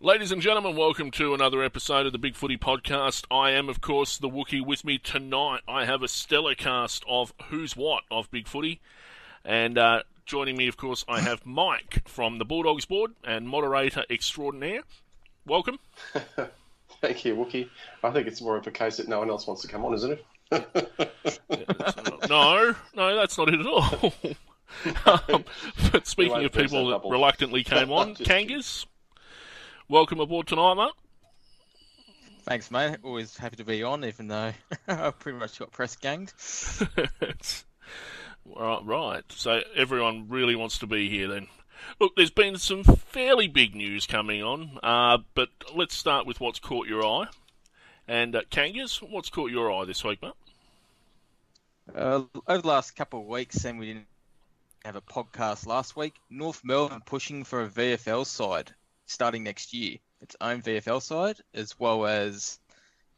[0.00, 3.24] Ladies and gentlemen, welcome to another episode of the Big Footy Podcast.
[3.32, 4.64] I am, of course, the Wookie.
[4.64, 8.80] With me tonight, I have a stellar cast of Who's What of Big Footy.
[9.44, 14.04] And uh, joining me, of course, I have Mike from the Bulldogs Board and moderator
[14.08, 14.82] extraordinaire.
[15.44, 15.80] Welcome.
[17.00, 17.68] Thank you, Wookie.
[18.04, 19.94] I think it's more of a case that no one else wants to come on,
[19.94, 20.24] isn't it?
[22.30, 24.14] no, no, that's not it at all.
[25.34, 25.44] um,
[25.90, 28.86] but speaking of people that reluctantly came on, Kangas.
[29.90, 30.92] Welcome aboard tonight, mate.
[32.42, 32.98] Thanks, mate.
[33.02, 34.52] Always happy to be on, even though
[34.88, 36.34] I pretty much got press ganged.
[38.44, 39.24] right, right.
[39.30, 41.46] So everyone really wants to be here then.
[41.98, 46.58] Look, there's been some fairly big news coming on, uh, but let's start with what's
[46.58, 47.28] caught your eye.
[48.06, 50.32] And uh, Kangas, what's caught your eye this week, mate?
[51.94, 54.06] Uh, over the last couple of weeks, and we didn't
[54.84, 56.12] have a podcast last week.
[56.28, 58.74] North Melbourne pushing for a VFL side
[59.08, 62.58] starting next year, its own VFL side, as well as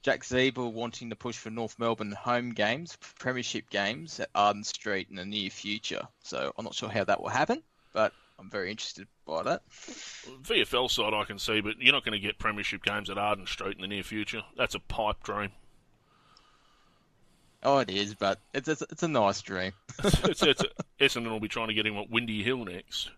[0.03, 5.09] Jack Ziebell wanting to push for North Melbourne home games, premiership games at Arden Street
[5.11, 6.09] in the near future.
[6.23, 9.69] So I'm not sure how that will happen, but I'm very interested by that.
[9.69, 13.47] VFL side I can see, but you're not going to get premiership games at Arden
[13.47, 14.43] Street in the near future.
[14.57, 15.51] That's a pipe dream.
[17.63, 19.73] Oh, it is, but it's it's, it's a nice dream.
[20.03, 20.65] it's, it's, it's,
[20.99, 23.11] Essendon will be trying to get him at Windy Hill next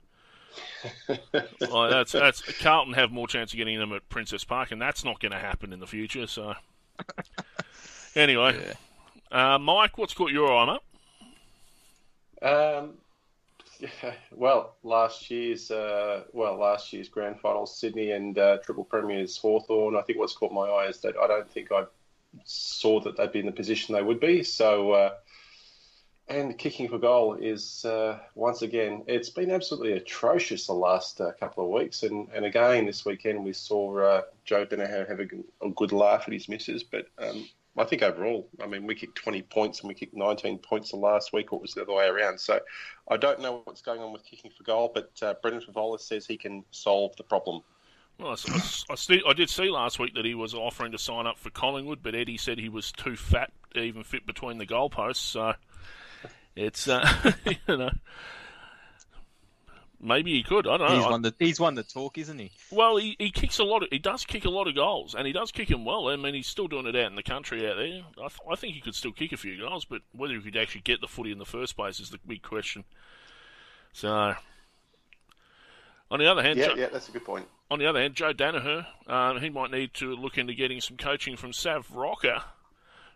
[1.60, 5.04] well, that's that's Carlton have more chance of getting them at Princes Park, and that's
[5.04, 6.26] not going to happen in the future.
[6.26, 6.54] So,
[8.14, 8.74] anyway,
[9.32, 9.54] yeah.
[9.54, 10.78] uh, Mike, what's caught your eye,
[12.40, 12.48] mate?
[12.48, 12.94] Um,
[13.78, 19.36] yeah, well, last year's uh, well, last year's grand final, Sydney and uh, Triple Premiers
[19.36, 19.96] Hawthorn.
[19.96, 21.84] I think what's caught my eye is that I don't think I
[22.44, 24.42] saw that they'd be in the position they would be.
[24.42, 25.10] So uh,
[26.32, 31.32] and kicking for goal is uh, once again it's been absolutely atrocious the last uh,
[31.38, 32.02] couple of weeks.
[32.02, 36.24] And, and again this weekend we saw uh, Joe Daniher have a, a, good laugh
[36.26, 36.82] at his misses.
[36.82, 40.58] But um, I think overall I mean we kicked 20 points and we kicked 19
[40.58, 41.52] points the last week.
[41.52, 42.40] Or it was the other way around.
[42.40, 42.60] So
[43.10, 46.26] I don't know what's going on with kicking for goal but uh, Brendan Fevola says
[46.26, 47.62] he can solve the problem.
[48.18, 48.60] Well, I,
[48.90, 52.00] I, I, did see last week that he was offering to sign up for Collingwood,
[52.02, 55.16] but Eddie said he was too fat to even fit between the goalposts.
[55.16, 55.54] So
[56.56, 57.32] it's uh,
[57.68, 57.90] you know
[60.02, 60.66] maybe he could.
[60.66, 60.96] I don't know.
[60.96, 62.50] He's won the he's won the talk, isn't he?
[62.70, 63.84] Well, he, he kicks a lot.
[63.84, 66.08] Of, he does kick a lot of goals, and he does kick them well.
[66.08, 68.02] I mean, he's still doing it out in the country out there.
[68.18, 70.56] I, th- I think he could still kick a few goals, but whether he could
[70.56, 72.84] actually get the footy in the first place is the big question.
[73.92, 74.34] So,
[76.10, 77.46] on the other hand, yeah, Joe, yeah, that's a good point.
[77.70, 80.96] On the other hand, Joe Daniher, uh, he might need to look into getting some
[80.96, 82.44] coaching from Sav Rocca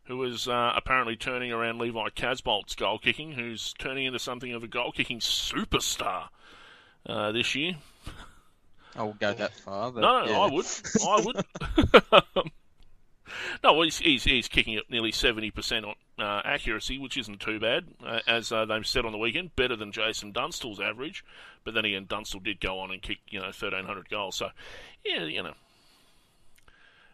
[0.07, 4.63] who is uh, apparently turning around Levi Casboult's goal kicking, who's turning into something of
[4.63, 6.29] a goal kicking superstar
[7.07, 7.75] uh, this year.
[8.95, 9.93] I will go that far.
[9.93, 10.39] But, no, yeah.
[10.39, 10.67] I would.
[11.07, 12.47] I would.
[13.65, 17.59] no, well, he's, he's, he's, kicking at nearly 70% on uh, accuracy, which isn't too
[17.59, 21.25] bad, uh, as uh, they've said on the weekend, better than Jason Dunstall's average.
[21.65, 24.37] But then again, Dunstall did go on and kick, you know, 1,300 goals.
[24.37, 24.51] So,
[25.05, 25.55] yeah, you know,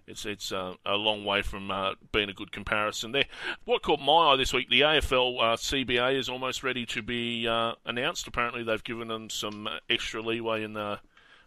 [0.07, 3.27] it's it's uh, a long way from uh, being a good comparison there.
[3.65, 7.47] What caught my eye this week, the AFL uh, CBA is almost ready to be
[7.47, 8.27] uh, announced.
[8.27, 10.99] Apparently, they've given them some extra leeway in the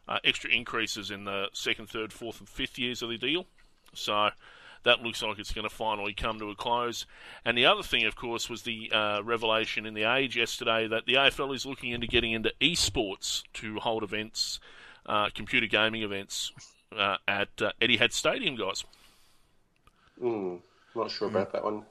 [0.08, 3.46] uh, extra increases in the second, third, fourth, and fifth years of the deal.
[3.94, 4.30] So
[4.84, 7.06] that looks like it's going to finally come to a close.
[7.44, 11.06] And the other thing, of course, was the uh, revelation in the Age yesterday that
[11.06, 14.60] the AFL is looking into getting into esports to hold events,
[15.34, 16.52] computer gaming events
[16.98, 18.84] uh, at uh, Etihad Stadium, guys.
[20.22, 20.60] Mm,
[20.96, 21.52] not sure about mm.
[21.54, 21.84] that one.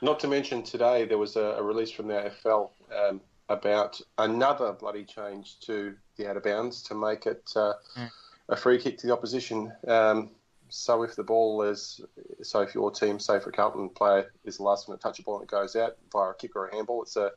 [0.00, 4.72] Not to mention today there was a, a release from the AFL um, about another
[4.72, 8.10] bloody change to the out of bounds to make it uh, mm.
[8.48, 9.72] a free kick to the opposition.
[9.86, 10.30] Um,
[10.68, 12.00] so if the ball is,
[12.42, 15.22] so if your team, say for Carlton player, is the last one to touch a
[15.22, 17.32] ball and it goes out via a kick or a handball, it's a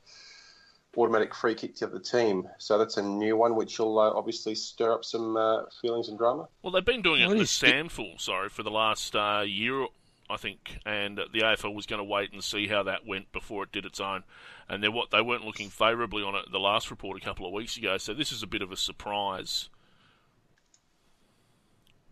[0.98, 2.48] automatic free kick to the team.
[2.58, 6.18] So that's a new one, which will uh, obviously stir up some uh, feelings and
[6.18, 6.48] drama.
[6.62, 9.86] Well, they've been doing it in the SANFL, sorry, for the last uh, year,
[10.30, 13.64] I think, and the AFL was going to wait and see how that went before
[13.64, 14.24] it did its own.
[14.70, 17.52] And they what they weren't looking favourably on it the last report a couple of
[17.52, 17.98] weeks ago.
[17.98, 19.70] So this is a bit of a surprise.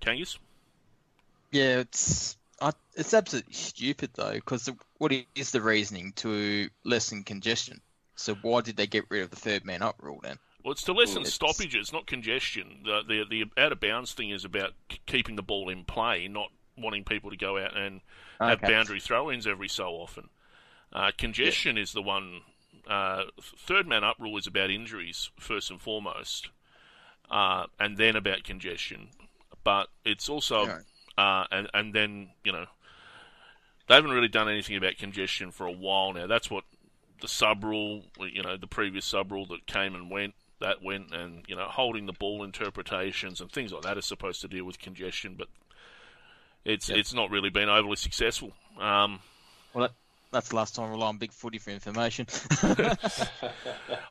[0.01, 0.37] Kangas?
[1.51, 2.37] Yeah, it's
[2.95, 7.81] it's absolutely stupid though, because what is the reasoning to lessen congestion?
[8.19, 10.39] So why did they get rid of the third man up rule then?
[10.63, 11.33] Well, it's to lessen it's...
[11.33, 12.81] stoppages, not congestion.
[12.83, 14.71] The, the, the out of bounds thing is about
[15.05, 18.01] keeping the ball in play, not wanting people to go out and
[18.41, 18.49] okay.
[18.49, 20.29] have boundary throw-ins every so often.
[20.91, 21.83] Uh, congestion yeah.
[21.83, 22.41] is the one.
[22.89, 26.49] Uh, third man up rule is about injuries first and foremost,
[27.31, 29.09] uh, and then about congestion.
[29.63, 30.83] but it's also Right.
[31.17, 32.65] uh, and and then you know
[33.87, 36.27] they haven't really done anything about congestion for a while now.
[36.27, 36.63] That's what
[37.21, 41.13] the sub rule, you know, the previous sub rule that came and went, that went,
[41.13, 44.65] and you know, holding the ball interpretations and things like that is supposed to deal
[44.65, 45.47] with congestion, but
[46.65, 46.97] it's Yep.
[46.97, 48.51] it's not really been overly successful.
[48.79, 49.19] Um,
[49.73, 49.93] Well, that,
[50.31, 52.27] that's the last time I rely on Big Footy for information.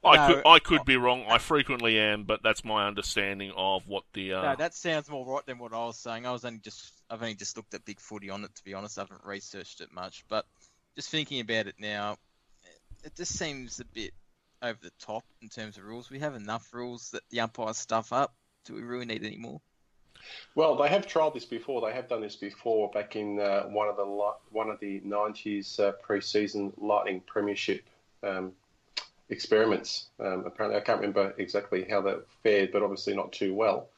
[0.05, 1.25] I No, could I could be wrong.
[1.29, 5.27] I frequently am, but that's my understanding of what the uh, no, that sounds more
[5.27, 6.27] right than what I was saying.
[6.27, 8.55] I was only just, I've only just looked at Big Footy on it.
[8.55, 10.25] To be honest, I haven't researched it much.
[10.29, 10.47] But
[10.97, 12.17] just thinking about it now,
[13.05, 14.13] it just seems a bit
[14.63, 16.11] over the top in terms of rules.
[16.11, 18.35] We have enough rules that the umpires stuff up.
[18.65, 19.61] Do we really need any more?
[20.55, 21.81] Well, they have tried this before.
[21.81, 25.79] They have done this before back in uh, one of the one of the '90s
[25.81, 27.85] uh, pre-season Lightning Premiership
[28.23, 28.53] um,
[29.31, 30.09] experiments.
[30.19, 33.89] Um, apparently, I can't remember exactly how that fared, but obviously not too well.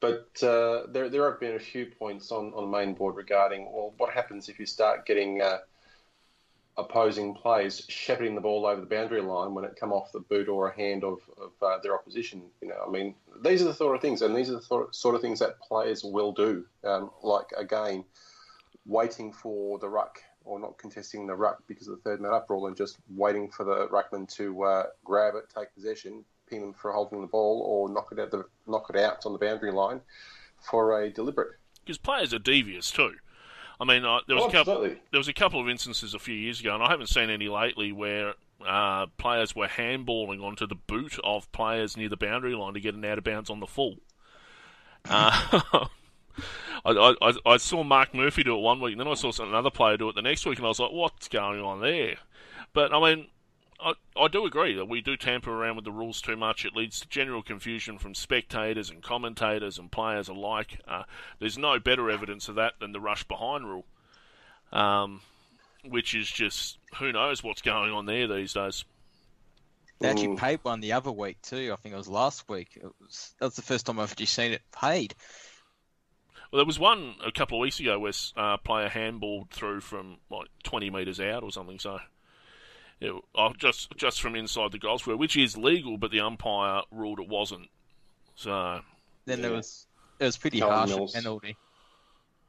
[0.00, 3.72] But uh, there, there have been a few points on, on the main board regarding
[3.72, 5.58] well, what happens if you start getting uh,
[6.78, 10.48] opposing players shepherding the ball over the boundary line when it come off the boot
[10.48, 12.40] or a hand of, of uh, their opposition.
[12.62, 15.14] You know, I mean, these are the sort of things, and these are the sort
[15.14, 16.64] of things that players will do.
[16.84, 18.04] Um, like again,
[18.86, 22.48] waiting for the ruck or not contesting the ruck because of the third man up
[22.48, 26.72] rule, and just waiting for the ruckman to uh, grab it, take possession, pin them
[26.72, 29.72] for holding the ball, or knock it out the knock it out on the boundary
[29.72, 30.00] line
[30.70, 31.56] for a deliberate.
[31.84, 33.14] because players are devious too.
[33.80, 34.72] I mean, there was Oh, a couple.
[34.74, 35.00] absolutely.
[35.12, 37.48] there was a couple of instances a few years ago, and I haven't seen any
[37.48, 38.34] lately, where
[38.66, 42.94] uh, players were handballing onto the boot of players near the boundary line to get
[42.94, 43.96] an out of bounds on the full.
[45.08, 45.60] Uh,
[46.84, 49.70] I, I, I saw Mark Murphy do it one week, and then I saw another
[49.70, 52.16] player do it the next week, and I was like, "What's going on there?"
[52.72, 53.28] But I mean,
[53.80, 56.64] I, I do agree that we do tamper around with the rules too much.
[56.64, 60.80] It leads to general confusion from spectators and commentators and players alike.
[60.86, 61.04] Uh,
[61.38, 63.84] there's no better evidence of that than the rush behind rule,
[64.72, 65.20] um,
[65.84, 68.84] which is just who knows what's going on there these days.
[70.00, 71.70] They actually paid one the other week too.
[71.72, 72.70] I think it was last week.
[72.76, 75.14] It was that was the first time I've actually seen it paid.
[76.50, 79.80] Well, there was one a couple of weeks ago where uh, a player handballed through
[79.80, 81.78] from like 20 metres out or something.
[81.78, 81.98] So,
[83.00, 86.82] it, oh, just just from inside the goal square, which is legal, but the umpire
[86.90, 87.68] ruled it wasn't.
[88.34, 88.80] So,
[89.24, 89.86] Then there was
[90.18, 91.12] it was pretty Callum harsh Mills.
[91.12, 91.56] penalty.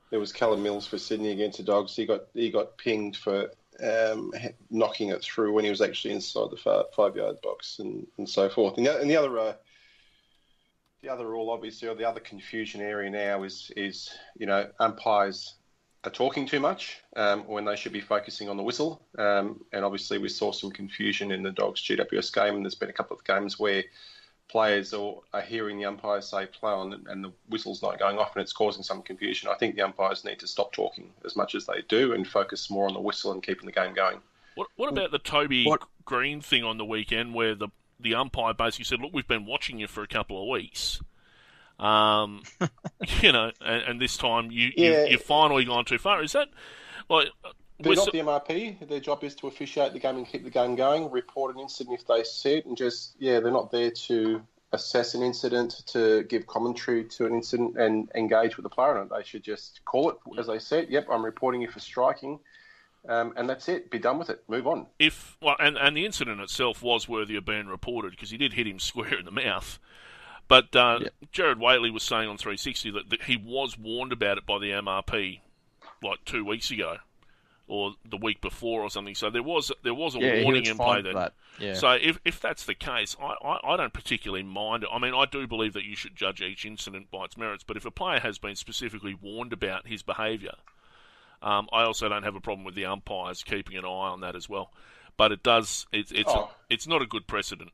[0.10, 1.96] There was Callum Mills for Sydney against the Dogs.
[1.96, 3.52] He got he got pinged for
[3.84, 4.34] um,
[4.70, 8.28] knocking it through when he was actually inside the fi- five yard box and, and
[8.28, 8.78] so forth.
[8.78, 9.54] And the, and the other uh,
[11.02, 15.56] the other rule, obviously, or the other confusion area now is is you know umpires
[16.04, 19.02] are talking too much um, when they should be focusing on the whistle.
[19.18, 22.90] Um, and obviously, we saw some confusion in the Dogs GWS game, and there's been
[22.90, 23.84] a couple of games where
[24.50, 28.36] players are, are hearing the umpires say play on and the whistle's not going off
[28.36, 29.48] and it's causing some confusion.
[29.48, 32.70] I think the umpires need to stop talking as much as they do and focus
[32.70, 34.18] more on the whistle and keeping the game going.
[34.56, 37.68] what what about the Toby What- Greene thing on the weekend, where the
[38.00, 41.00] the umpire basically said, "Look, we've been watching you for a couple of weeks."
[41.80, 42.44] Um,
[43.22, 45.06] you know, and, and this time you, Yeah.
[45.06, 46.22] you you finally gone too far.
[46.22, 46.50] Is that
[47.10, 47.28] like
[47.80, 48.88] They're we're not so- the MRP.
[48.88, 52.00] Their job is to officiate the game and keep the game going, report an incident
[52.00, 54.42] if they see it, and just, yeah, they're not there to
[54.74, 59.08] assess an incident, to give commentary to an incident and engage with the player on
[59.08, 59.10] it.
[59.16, 60.88] They should just call it as they said.
[60.90, 62.40] Yep, I'm reporting you for striking.
[63.08, 63.90] Um, and that's it.
[63.90, 64.44] Be done with it.
[64.50, 64.86] Move on.
[65.00, 68.52] if well, and and the incident itself was worthy of being reported because he did
[68.54, 69.80] hit him square in the mouth.
[70.50, 71.08] But uh, Yeah.
[71.32, 74.72] Gerard Whateley was saying on 360 that, that he was warned about it by the
[74.72, 75.40] MRP
[76.04, 76.98] like two weeks ago
[77.68, 79.14] or the week before or something.
[79.16, 81.14] So there was there was a Yeah, warning was in play fined then.
[81.14, 81.34] that.
[81.60, 81.74] Yeah.
[81.76, 84.90] So if, if that's the case, I, I, I don't particularly mind it.
[84.92, 87.78] I mean, I do believe that you should judge each incident by its merits, but
[87.78, 90.56] if a player has been specifically warned about his behaviour,
[91.44, 94.36] um, I also don't have a problem with the umpires keeping an eye on that
[94.36, 94.72] as well.
[95.16, 96.46] But it does, it's it's Oh.
[96.70, 97.72] a, it's not a good precedent.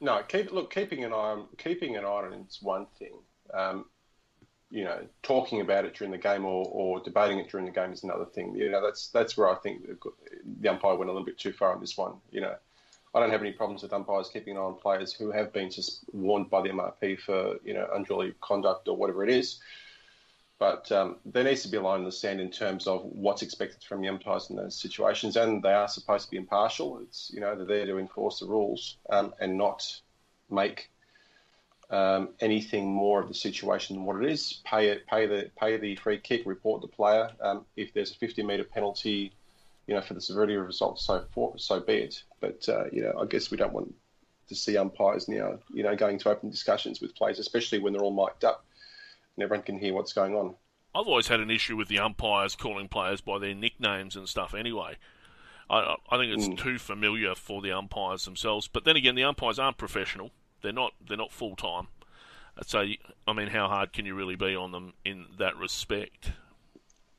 [0.00, 3.14] No, keep look keeping an eye on keeping an eye on it is one thing.
[3.52, 3.86] Um,
[4.70, 7.92] you know, talking about it during the game or, or debating it during the game
[7.92, 8.54] is another thing.
[8.54, 9.86] You know, that's that's where I think
[10.60, 12.14] the, umpire went a little bit too far on this one.
[12.30, 12.54] You know,
[13.14, 15.70] I don't have any problems with umpires keeping an eye on players who have been
[15.70, 19.58] just warned by the MRP for you know unruly conduct or whatever it is.
[20.58, 23.42] But um, there needs to be a line in the sand in terms of what's
[23.42, 26.98] expected from the umpires in those situations, and they are supposed to be impartial.
[26.98, 29.84] It's you know they're there to enforce the rules um, and not
[30.50, 30.90] make
[31.90, 34.60] um, anything more of the situation than what it is.
[34.64, 37.30] Pay it, pay the pay the free kick, report the player.
[37.40, 39.32] Um, if there's a 50 metre penalty,
[39.86, 42.24] you know for the severity of the result, so for, so be it.
[42.40, 43.94] But uh, you know I guess we don't want
[44.48, 48.02] to see umpires now you know going to open discussions with players, especially when they're
[48.02, 48.64] all mic'd up
[49.38, 50.56] and everyone can hear what's going on.
[50.96, 54.52] I've always had an issue with the umpires calling players by their nicknames and stuff.
[54.52, 54.96] Anyway,
[55.70, 56.58] I, I think it's Mm.
[56.58, 58.66] too familiar for the umpires themselves.
[58.66, 60.32] But then again, the umpires aren't professional.
[60.60, 60.92] They're not.
[61.06, 61.86] They're not full time.
[62.66, 62.80] So
[63.28, 66.32] I mean, how hard can you really be on them in that respect?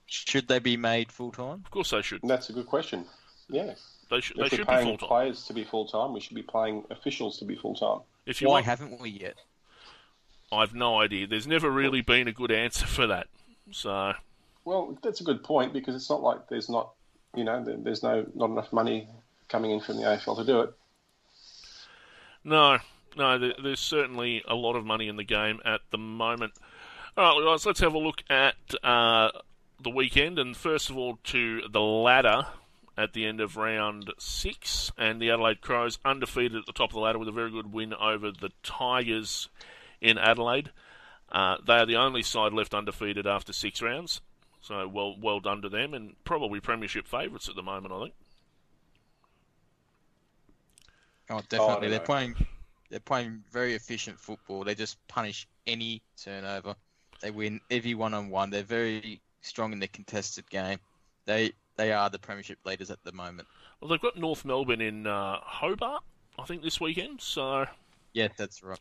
[0.07, 1.61] Should they be made full time?
[1.63, 2.21] Of course, they should.
[2.23, 3.05] And that's a good question.
[3.47, 3.75] Yeah,
[4.11, 4.35] They should.
[4.37, 5.07] They if we're should be paying full time.
[5.07, 7.99] players to be full time, we should be paying officials to be full time.
[8.25, 9.35] If you Why want, haven't we yet?
[10.51, 11.27] I've no idea.
[11.27, 13.27] There's never really been a good answer for that.
[13.71, 14.13] So
[14.65, 16.91] Well, that's a good point because it's not like there's not,
[17.35, 19.07] you know, there's no not enough money
[19.47, 20.73] coming in from the AFL to do it.
[22.43, 22.77] No,
[23.17, 26.53] no, there's certainly a lot of money in the game at the moment.
[27.17, 29.29] All right, guys, let's have a look at uh,
[29.81, 32.45] the weekend, and first of all, to the ladder
[32.97, 36.93] at the end of round six, and the Adelaide Crows undefeated at the top of
[36.93, 39.49] the ladder with a very good win over the Tigers
[40.01, 40.71] in Adelaide.
[41.31, 44.21] Uh, they are the only side left undefeated after six rounds,
[44.61, 48.13] so well, well done to them, and probably premiership favourites at the moment, I think.
[51.29, 51.87] Oh, definitely.
[51.87, 51.91] know.
[51.91, 52.35] they're playing.
[52.89, 54.63] They're playing very efficient football.
[54.63, 56.75] They just punish any turnover.
[57.21, 58.49] They win every one on one.
[58.49, 60.79] They're very strong in the contested game.
[61.25, 63.47] They they are the premiership leaders at the moment.
[63.79, 66.03] Well, they've got North Melbourne in uh, Hobart,
[66.37, 67.65] I think, this weekend, so.
[68.13, 68.79] Yeah, that's right.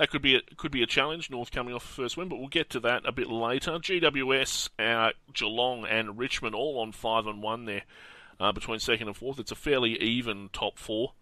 [0.00, 1.28] That could be a, could be a challenge.
[1.28, 3.72] North coming off the first win, but we'll get to that a bit later.
[3.72, 7.82] GWS, uh, Geelong, and Richmond all on five and one there
[8.40, 9.38] uh, between second and fourth.
[9.38, 11.12] It's a fairly even top four.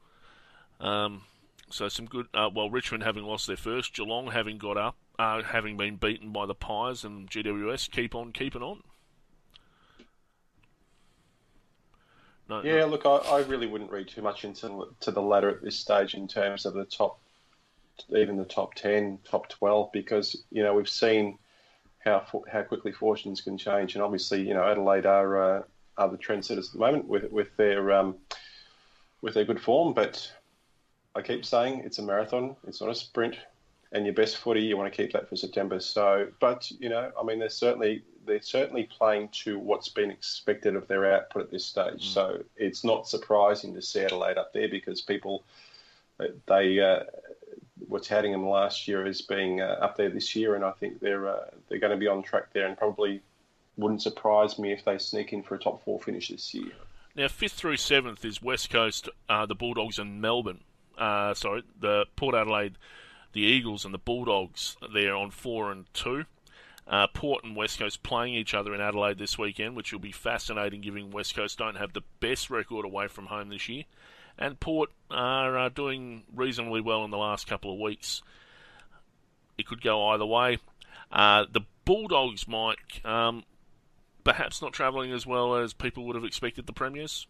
[0.78, 1.22] Um,
[1.68, 2.28] so some good.
[2.32, 6.30] Uh, well, Richmond having lost their first, Geelong having got up, uh, having been beaten
[6.30, 8.84] by the Pies, and GWS keep on keeping on.
[12.48, 15.62] No, Yeah, look, I, I really wouldn't read too much into to the ladder at
[15.62, 17.18] this stage in terms of the top,
[18.16, 21.38] even the top ten, top twelve, because you know we've seen
[21.98, 25.62] how how quickly fortunes can change, and obviously you know Adelaide are uh,
[25.96, 28.16] are the trendsetters at the moment with with their um,
[29.20, 30.32] with their good form, but
[31.14, 33.36] I keep saying it's a marathon, it's not a sprint,
[33.92, 35.80] and your best footy you want to keep that for September.
[35.80, 40.76] So, but you know, I mean, they're certainly they're certainly playing to what's been expected
[40.76, 42.10] of their output at this stage.
[42.10, 45.44] So it's not surprising to see Adelaide up there because people
[46.46, 47.04] they uh,
[47.86, 51.00] were touting them last year as being uh, up there this year, and I think
[51.00, 53.22] they're uh, they're going to be on track there, and probably
[53.76, 56.72] wouldn't surprise me if they sneak in for a top four finish this year.
[57.14, 60.60] Now, fifth through seventh is West Coast, uh, the Bulldogs, and Melbourne.
[60.96, 62.76] Uh, sorry, the Port Adelaide,
[63.32, 64.76] the Eagles, and the Bulldogs.
[64.92, 66.24] They're on four and two.
[66.86, 70.12] Uh, Port and West Coast playing each other in Adelaide this weekend, which will be
[70.12, 73.84] fascinating, given West Coast don't have the best record away from home this year,
[74.38, 78.22] and Port are uh, doing reasonably well in the last couple of weeks.
[79.56, 80.58] It could go either way.
[81.10, 83.44] Uh, the Bulldogs, Mike, um,
[84.24, 87.26] perhaps not travelling as well as people would have expected the premiers.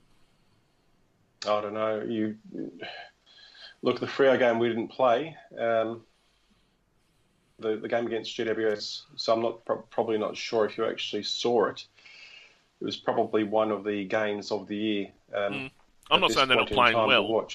[1.46, 2.02] I don't know.
[2.06, 2.36] You
[3.82, 5.36] look the Freo game we didn't play.
[5.56, 6.02] Um,
[7.60, 9.02] the the game against GWS.
[9.16, 11.84] So I'm not pro- probably not sure if you actually saw it.
[12.80, 15.06] It was probably one of the games of the year.
[15.34, 15.70] Um, Mm.
[16.10, 17.48] I'm not saying they're not playing well.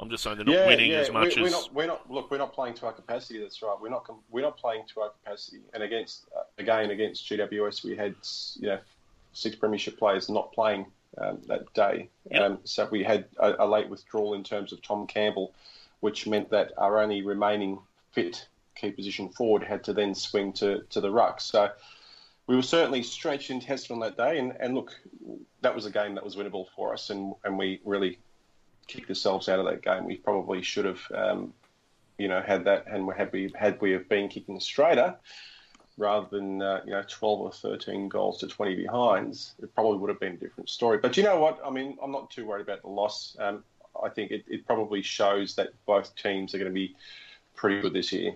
[0.00, 1.52] I'm just saying they're not winning as much we, we're as.
[1.52, 1.74] not.
[1.74, 2.10] We're not.
[2.10, 3.40] Look, we're not playing to our capacity.
[3.40, 3.76] That's right.
[3.80, 4.10] We're not.
[4.30, 5.60] We're not playing to our capacity.
[5.72, 8.14] And against uh, again against GWS, we had
[8.56, 8.78] you know
[9.32, 10.86] six premiership players not playing
[11.18, 12.08] um, that day.
[12.30, 12.42] Yep.
[12.42, 15.54] Um, so we had a, a late withdrawal in terms of Tom Campbell,
[16.00, 17.78] which meant that our only remaining
[18.12, 21.40] fit key position forward had to then swing to to the ruck.
[21.40, 21.70] So.
[22.46, 24.94] We were certainly stretched and tested on that day, and, and look,
[25.62, 28.18] that was a game that was winnable for us, and, and we really
[28.86, 30.04] kicked ourselves out of that game.
[30.04, 31.54] We probably should have, um,
[32.18, 35.16] you know, had that, and had we had we have been kicking straighter
[35.96, 40.10] rather than uh, you know twelve or thirteen goals to twenty behinds, it probably would
[40.10, 40.98] have been a different story.
[40.98, 41.60] But you know what?
[41.64, 43.36] I mean, I'm not too worried about the loss.
[43.38, 43.64] Um,
[44.02, 46.96] I think it, it probably shows that both teams are going to be
[47.54, 48.34] pretty good this year.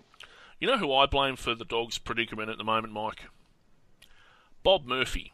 [0.61, 3.25] You know who I blame for the Dogs' predicament at the moment, Mike?
[4.69, 5.33] Bob Murphy.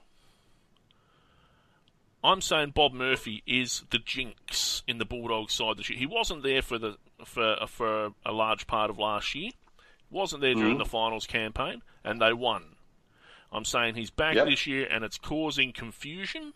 [2.22, 5.98] I'm saying Bob Murphy is the jinx in the Bulldogs side this year.
[5.98, 9.50] He wasn't there for the for for a large part of last year.
[10.08, 10.84] Wasn't there during Mhm.
[10.84, 12.76] the finals campaign, and they won.
[13.50, 14.46] I'm saying he's back Yep.
[14.46, 16.54] this year, and it's causing confusion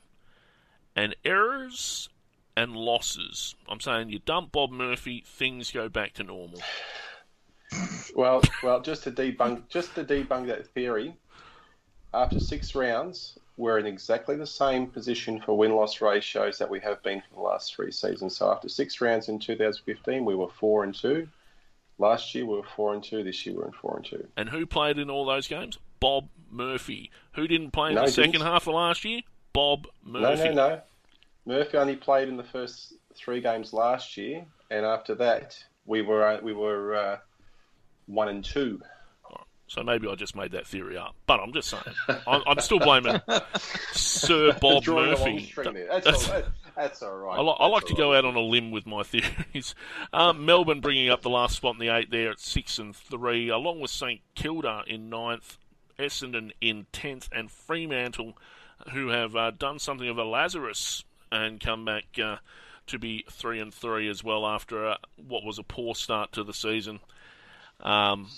[0.94, 2.08] and errors
[2.56, 3.56] and losses.
[3.68, 6.62] I'm saying you dump Bob Murphy, things go back to normal.
[8.14, 11.16] Well, well, just to debunk just to debunk that theory,
[12.15, 16.81] after six rounds, we're in exactly the same position for win loss ratios that we
[16.81, 18.37] have been for the last three seasons.
[18.37, 21.29] So after six rounds in 2015, we were four and two.
[21.99, 23.25] Last year we were four and two.
[23.25, 24.27] This year we're in four and two.
[24.37, 25.79] And who played in all those games?
[26.00, 27.11] Bob Murphy.
[27.33, 28.33] Who didn't play in No, the he didn't.
[28.35, 29.23] second half of last year?
[29.53, 30.50] Bob Murphy.
[30.50, 30.81] No, no, no.
[31.47, 36.38] Murphy only played in the first three games last year, and after that we were
[36.43, 37.19] we were uh,
[38.07, 38.81] one and two.
[39.68, 41.14] So maybe I just made that theory up.
[41.26, 41.82] But I'm just saying.
[42.26, 43.20] I'm, I'm still blaming
[43.92, 45.84] Sir Bob Drawing a long Murphy.
[45.88, 47.38] That's, That's- all, that- that's all right.
[47.38, 49.75] I, li- I like to all go out on a limb with my theories.
[50.12, 53.48] Um, Melbourne bringing up the last spot in the eight there at six and three,
[53.48, 55.58] along with St Kilda in ninth,
[55.98, 58.38] Essendon in tenth, and Fremantle,
[58.92, 62.37] who have uh, done something of a Lazarus and come back uh,
[62.87, 66.44] to be three and three as well after uh, what was a poor start to
[66.44, 67.00] the season.
[67.80, 68.28] Um,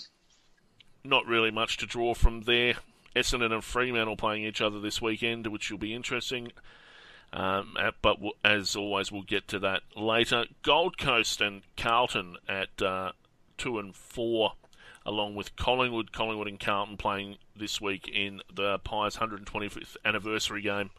[1.03, 2.75] not really much to draw from there.
[3.15, 6.51] Essendon and Fremantle playing each other this weekend, which will be interesting.
[7.33, 10.45] Um, uh, but as always, we'll get to that later.
[10.63, 13.11] Gold Coast and Carlton at uh,
[13.57, 14.53] two and four,
[15.05, 20.89] along with Collingwood, Collingwood and Carlton playing this week in the Pies 125th anniversary game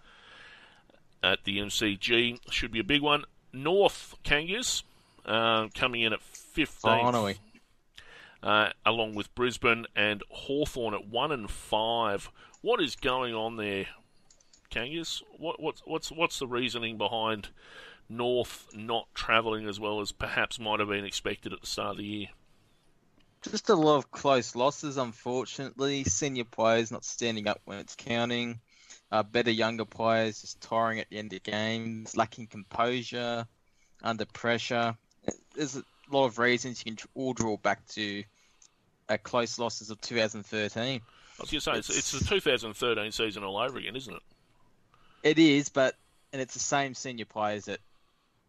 [1.22, 2.38] at the MCG.
[2.50, 3.24] Should be a big one.
[3.52, 4.82] North Kangas
[5.26, 6.20] uh, coming in at
[6.56, 7.36] 15th Finally.
[8.42, 12.30] Uh, along with Brisbane and Hawthorn at one and five.
[12.60, 13.86] What is going on there,
[14.70, 15.22] Kangas?
[15.38, 17.48] What, what's what's what's the reasoning behind
[18.08, 21.96] North not travelling as well as perhaps might have been expected at the start of
[21.98, 22.28] the year?
[23.42, 26.04] Just a lot of close losses, unfortunately.
[26.04, 28.60] Senior players not standing up when it's counting.
[29.10, 33.46] Uh, better younger players just tiring at the end of games, lacking composure,
[34.02, 34.96] under pressure.
[35.54, 35.82] There's
[36.16, 38.24] lot of reasons you can all draw back to
[39.08, 40.80] uh, close losses of 2013.
[40.82, 44.22] I was going to say it's, it's the 2013 season all over again, isn't it?
[45.22, 45.96] It is, but
[46.32, 47.80] and it's the same senior players that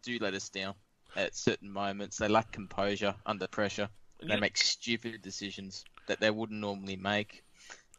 [0.04, 0.74] do let us down
[1.16, 2.18] at certain moments.
[2.18, 3.90] They lack composure under pressure.
[4.22, 7.44] And They make stupid decisions that they wouldn't normally make.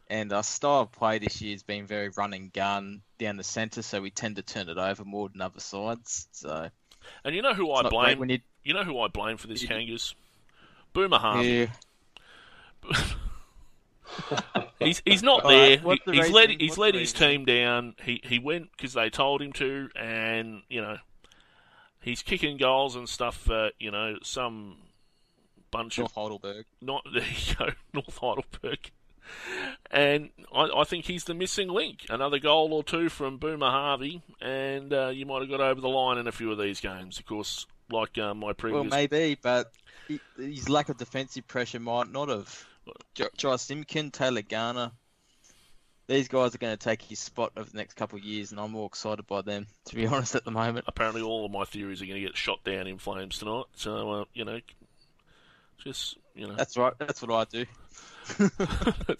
[0.09, 3.43] And our style of play this year has been very run and gun down the
[3.43, 6.27] centre, so we tend to turn it over more than other sides.
[6.31, 6.69] So
[7.23, 8.19] And you know who I blame?
[8.19, 10.13] when you You know who I blame for this, You- Kangas?
[10.93, 11.69] Boomer Harvey.
[12.83, 12.95] yeah,
[14.79, 15.77] He's he's not All right, there.
[15.79, 16.59] what's He- the he's let reason?
[16.59, 17.29] he's What's let his reason?
[17.29, 17.95] team down.
[18.03, 20.97] He he went because they told him to, and you know
[22.01, 24.77] he's kicking goals and stuff for you know some
[25.71, 26.65] bunch of North Heidelberg.
[26.81, 28.91] not there you go North Heidelberg,
[29.91, 32.05] and I, I think he's the missing link.
[32.09, 35.89] Another goal or two from Boomer Harvey, and uh, you might have got over the
[35.89, 37.17] line in a few of these games.
[37.19, 39.71] Of course, like uh, my previous Well, maybe, but
[40.07, 42.65] he, his lack of defensive pressure might not have.
[43.15, 44.91] Jo- Josh Simpkin, Taylor Garner,
[46.07, 48.59] these guys are going to take his spot over the next couple of years, and
[48.59, 50.85] I'm more excited by them, to be honest, at the moment.
[50.87, 53.65] apparently all of my theories are going to get shot down in flames tonight.
[53.75, 54.59] So uh, you know,
[55.83, 56.93] just you know, That's right.
[56.99, 57.65] That's what I do.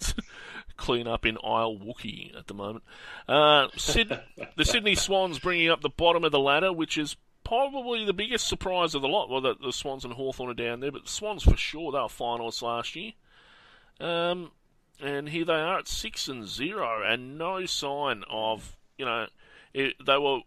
[0.76, 2.84] Clean up in Aisle Wookie at the moment.
[3.26, 4.20] Uh, Syd-
[4.56, 8.48] the Sydney Swans bringing up the bottom of the ladder, which is probably the biggest
[8.48, 9.30] surprise of the lot.
[9.30, 11.98] Well, the, the Swans and Hawthorn are down there, but the Swans for sure they
[11.98, 13.12] were finalists last year.
[14.00, 14.50] Um,
[15.00, 19.26] and here they are at six and zero, and no sign of you know
[19.72, 20.40] it, they were.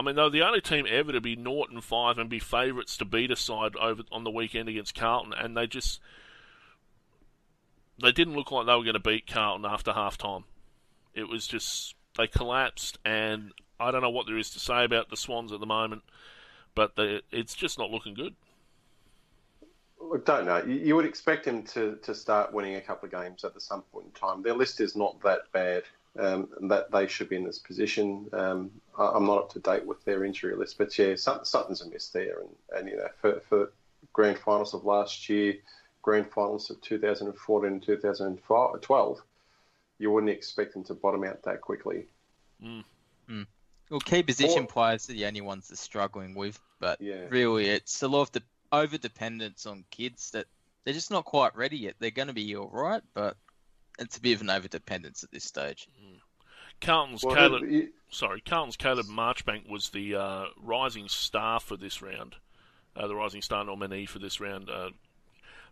[0.00, 2.38] I mean, they were the only team ever to be naught and five and be
[2.38, 6.00] favourites to beat a side over on the weekend against Carlton, and they just
[8.00, 10.44] they didn't look like they were going to beat Carlton after half time.
[11.14, 15.10] It was just they collapsed, and I don't know what there is to say about
[15.10, 16.02] the Swans at the moment,
[16.74, 18.34] but they, it's just not looking good.
[20.00, 20.62] Look, don't know.
[20.64, 23.82] You, you would expect him to, to start winning a couple of games at some
[23.92, 24.42] point in time.
[24.42, 25.84] Their list is not that bad.
[26.18, 28.26] Um, that they should be in this position.
[28.32, 31.80] Um, I, I'm not up to date with their injury list, but yeah, some, something's
[31.80, 32.40] amiss there.
[32.40, 33.72] And, and you know, for, for
[34.12, 35.54] grand finals of last year,
[36.02, 39.22] grand finals of 2014 and 2012,
[39.98, 42.06] you wouldn't expect them to bottom out that quickly.
[43.90, 47.26] Well, key position Or- players are the only ones they're struggling with, but Yeah.
[47.30, 50.46] really, it's a lot of the over dependence on kids that
[50.84, 51.96] they're just not quite ready yet.
[51.98, 53.36] They're going to be all right, but
[53.98, 55.88] it's a bit of an over dependence at this stage.
[56.80, 62.02] Carlton's Well, Caleb, you- sorry, Carlton's Caleb Marchbank was the uh, rising star for this
[62.02, 62.36] round,
[62.94, 64.68] uh, the rising star nominee for this round.
[64.70, 64.90] Uh,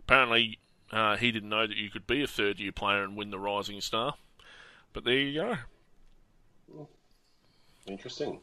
[0.00, 0.59] apparently,
[0.90, 3.38] uh, he didn't know that you could be a third year player and win the
[3.38, 4.16] rising star,
[4.94, 6.87] but there you go.
[7.87, 8.40] Interesting.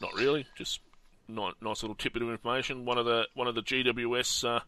[0.00, 0.80] Not really, just
[1.28, 2.84] ni- nice little tidbit of information.
[2.84, 4.60] One of the one of the GWS uh,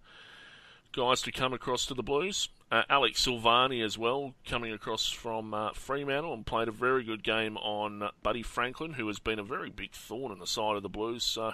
[0.93, 2.49] guys to come across to the Blues.
[2.71, 7.23] Uh, Alex Silvani as well, coming across from uh, Fremantle and played a very good
[7.23, 10.83] game on Buddy Franklin, who has been a very big thorn in the side of
[10.83, 11.25] the Blues.
[11.25, 11.53] So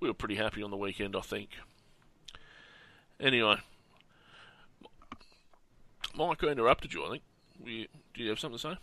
[0.00, 1.50] we were pretty happy on the weekend, I think.
[3.20, 3.56] Anyway,
[6.14, 7.04] Mike, interrupted you.
[7.04, 7.22] I think.
[8.14, 8.78] Do you have something to say?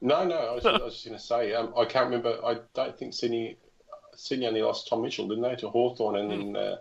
[0.00, 0.36] No, no.
[0.36, 1.54] I was, I was just going to say.
[1.54, 2.38] Um, I can't remember.
[2.44, 3.56] I don't think Sydney
[4.14, 6.76] Sydney only lost Tom Mitchell, didn't they, to Hawthorn, and then uh,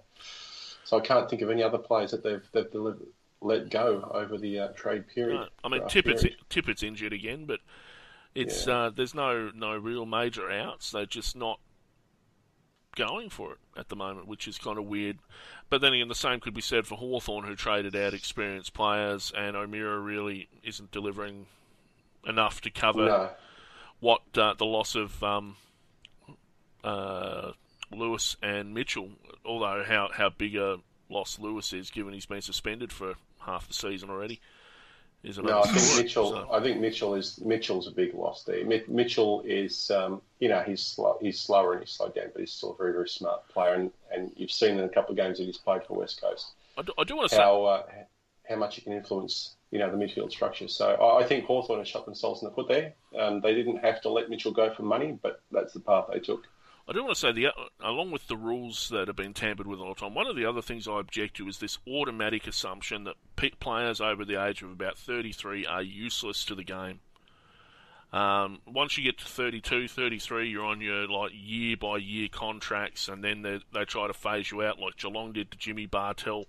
[0.84, 3.08] so I can't think of any other players that they've they've delivered,
[3.42, 5.42] let go over the uh, trade period.
[5.42, 5.48] No.
[5.64, 6.40] I mean, Tippett's period.
[6.50, 7.60] Tippett's injured again, but
[8.36, 8.78] it's Yeah.
[8.78, 10.92] uh, there's no no real major outs.
[10.92, 11.60] They're just not
[12.96, 15.20] going for it at the moment, which is kind of weird.
[15.70, 19.32] But then again, the same could be said for Hawthorn, who traded out experienced players,
[19.38, 21.46] and O'Meara really isn't delivering
[22.26, 23.30] enough to cover No,
[24.00, 25.58] what uh, the loss of um,
[26.84, 27.52] uh,
[27.92, 29.10] Lewis and Mitchell.
[29.46, 30.78] Although how how big a
[31.10, 34.42] loss Lewis is, given he's been suspended for half the season already,
[35.24, 35.60] is no.
[35.60, 36.04] I think story.
[36.04, 36.30] Mitchell.
[36.32, 38.64] So- I think Mitchell is Mitchell's a big loss there.
[38.66, 42.40] Mi- Mitchell is, um, you know, he's slow, he's slower and he's slowed down, but
[42.42, 43.74] he's still a very very smart player.
[43.74, 46.52] And, and you've seen in a couple of games that he's played for West Coast
[46.78, 47.84] I do, I do want to say, how uh,
[48.48, 50.68] how much he can influence, you know, the midfield structure.
[50.68, 52.94] So I, think Hawthorn have shot themselves in the foot there.
[53.20, 56.20] Um, they didn't have to let Mitchell go for money, but that's the path they
[56.20, 56.48] took.
[56.90, 57.48] I do want to say the
[57.82, 60.14] along with the rules that have been tampered with all the time.
[60.14, 63.16] One of the other things I object to is this automatic assumption that
[63.60, 67.02] players over the age of about 33 are useless to the game.
[68.14, 73.10] Um, once you get to 32, 33, you're on your like year by year contracts,
[73.10, 76.46] and then they they try to phase you out, like Geelong did to Jimmy Bartel,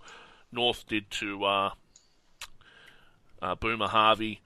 [0.53, 1.71] North did to uh,
[3.41, 4.41] uh, Boomer Harvey.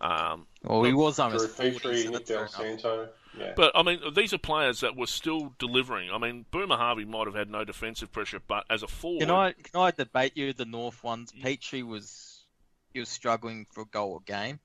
[0.00, 2.48] Um, Well, he was Drew almost 40, Petrie, so Nick Del.
[2.48, 3.08] Santo.
[3.38, 3.52] Yeah.
[3.56, 6.10] But I mean, these are players that were still delivering.
[6.10, 9.30] I mean, Boomer Harvey might have had no defensive pressure, but as a forward, Can
[9.30, 11.32] I can I debate you the North ones?
[11.40, 12.44] Petrie was
[12.92, 14.60] he was struggling for a goal a game.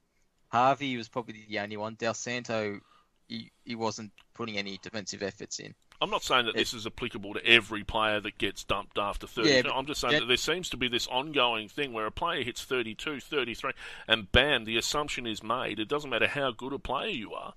[0.49, 1.95] Harvey was probably the only one.
[1.95, 2.79] Del Santo,
[3.27, 5.75] he, he wasn't putting any defensive efforts in.
[5.99, 9.49] I'm not saying that this is applicable to every player that gets dumped after 30.
[9.49, 12.11] Yeah, I'm just saying that- that there seems to be this ongoing thing where a
[12.11, 13.71] player hits 32, 33,
[14.07, 15.79] and bam, the assumption is made.
[15.79, 17.55] It doesn't matter how good a player you are,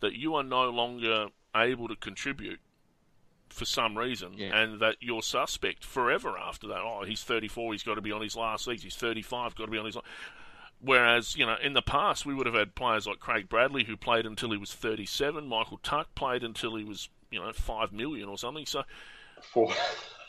[0.00, 2.60] that you are no longer able to contribute
[3.48, 4.54] for some reason, Yeah.
[4.54, 6.80] and that you're suspect forever after that.
[6.82, 8.82] Oh, he's 34, he's got to be on his last legs.
[8.82, 9.96] He's 35, got to be on his.
[9.96, 10.02] la-
[10.80, 13.96] Whereas, you know, in the past, we would have had players like Craig Bradley who
[13.96, 15.48] played until he was 37.
[15.48, 18.66] Michael Tuck played until he was, you know, 5 million or something.
[18.66, 18.82] So,
[19.52, 19.72] Four,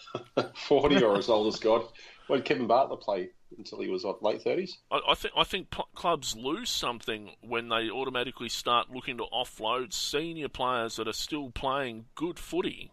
[0.56, 1.84] 40 or as old as God.
[2.28, 4.78] When did Kevin Bartlett play until he was what, late 30s?
[4.92, 9.26] I, I think I think pl- clubs lose something when they automatically start looking to
[9.34, 12.92] offload senior players that are still playing good footy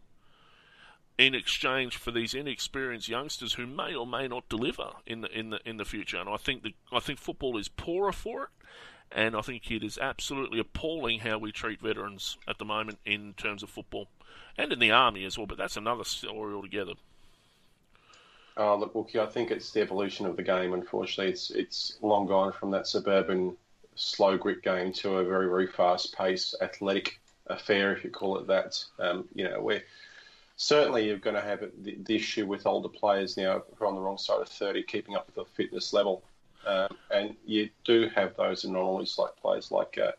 [1.18, 5.50] in exchange for these inexperienced youngsters who may or may not deliver in the in
[5.50, 6.18] the in the future.
[6.18, 8.50] And I think the I think football is poorer for it.
[9.12, 13.34] And I think it is absolutely appalling how we treat veterans at the moment in
[13.34, 14.08] terms of football,
[14.58, 15.46] and in the army as well.
[15.46, 16.94] But that's another story altogether.
[18.56, 20.72] Oh, look, Wookie, I think it's the evolution of the game.
[20.72, 23.56] Unfortunately, it's it's long gone from that suburban
[23.96, 28.46] slow grit game to a very, very fast paced athletic affair, if you call it
[28.46, 28.82] that.
[28.98, 29.82] Um, you know, where
[30.56, 33.94] certainly you're going to have the, the issue with older players now who are on
[33.94, 36.22] the wrong side of 30 keeping up with the fitness level.
[36.66, 36.88] Um,
[37.18, 40.12] and you do have those anomalies like players like uh,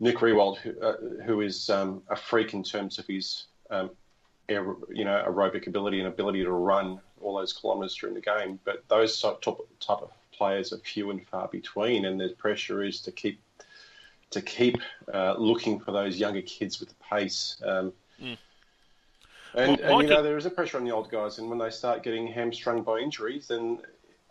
[0.00, 3.90] Nick Riewoldt, who, uh, who is um, a freak in terms of his um,
[4.48, 8.58] aer- you know aerobic ability and ability to run all those kilometres during the game.
[8.64, 12.82] But those type, top, type of players are few and far between, and the pressure
[12.82, 13.40] is to keep
[14.30, 14.78] to keep
[15.12, 17.60] uh, looking for those younger kids with the pace.
[17.64, 18.38] Um, Mm.
[19.54, 21.58] And, Well, and you know there is a pressure on the old guys, and when
[21.58, 23.80] they start getting hamstrung by injuries, then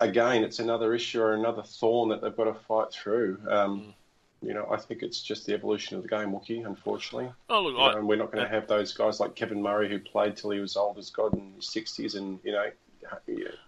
[0.01, 3.39] again it's another issue or another thorn that they've got to fight through.
[3.49, 3.93] Um, Mm.
[4.43, 6.65] You know, I think it's just the evolution of the game, Wookie.
[6.65, 9.87] Unfortunately, Oh look, know, and we're not going to have those guys like Kevin Murray
[9.87, 12.71] who played till he was old as God in his sixties, and you know,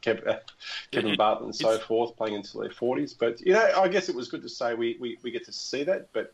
[0.01, 0.39] Kev, uh,
[0.91, 3.13] Kevin It- Barton and so forth playing until their forties.
[3.13, 5.51] But you know, I guess it was good to say we, we, we get to
[5.51, 6.11] see that.
[6.11, 6.33] But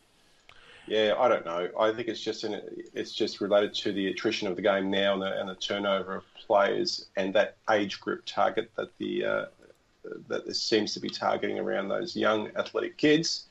[0.86, 1.68] yeah, I don't know.
[1.78, 2.62] I think it's just an,
[2.94, 6.16] it's just related to the attrition of the game now and the, and the turnover
[6.16, 9.44] of players and that age group target that the uh,
[10.28, 13.44] that this seems to be targeting around those young athletic kids.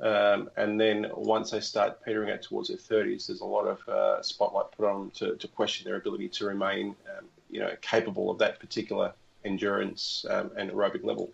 [0.00, 3.88] Um, and then once they start petering out towards their 30s, there's a lot of
[3.88, 7.70] uh, spotlight put on them to, to question their ability to remain, um, you know,
[7.80, 9.12] capable of that particular
[9.44, 11.30] endurance um, and aerobic level.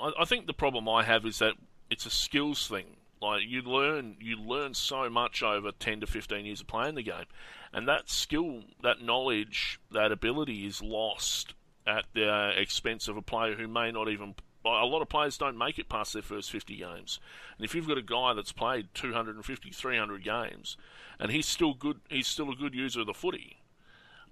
[0.00, 1.54] I, I think the problem I have is that
[1.90, 2.86] it's a skills thing.
[3.22, 7.02] Like you learn, you learn so much over ten to fifteen years of playing the
[7.02, 7.24] game,
[7.72, 11.54] and that skill, that knowledge, that ability is lost
[11.86, 14.34] at the uh, expense of a player who may not even.
[14.64, 17.20] A lot of players don't make it past their first 50 games.
[17.56, 20.76] And if you've got a guy that's played 250, 300 games,
[21.20, 23.58] and he's still good, he's still a good user of the footy.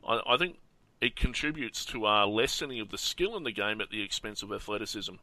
[0.07, 0.59] I, I think
[1.01, 4.53] it contributes to our lessening of the skill in the game at the expense of
[4.53, 5.15] athleticism.